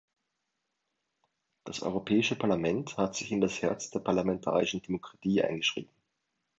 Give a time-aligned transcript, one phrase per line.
[1.63, 5.91] Das Europäische Parlament hat sich in das Herz der parlamentarischen Demokratie eingeschrieben.